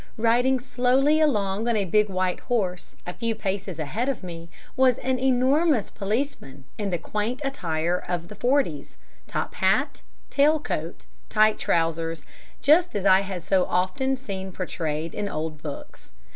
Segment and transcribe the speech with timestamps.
[0.17, 4.97] Riding slowly along on a big white horse, a few paces ahead of me, was
[4.97, 8.95] an enormous policeman in the quaint attire of the 'forties
[9.27, 10.01] top hat,
[10.31, 12.25] tail coat, tight trousers,
[12.63, 16.11] just as I had so often seen portrayed in old books.